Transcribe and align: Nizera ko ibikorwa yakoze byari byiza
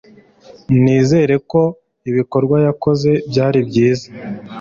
Nizera 0.81 1.35
ko 1.51 1.61
ibikorwa 2.09 2.57
yakoze 2.67 3.09
byari 3.29 3.59
byiza 3.69 4.07